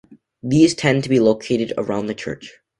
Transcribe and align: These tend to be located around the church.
These 0.41 0.73
tend 0.73 1.03
to 1.03 1.09
be 1.09 1.19
located 1.19 1.73
around 1.77 2.07
the 2.07 2.15
church. 2.15 2.57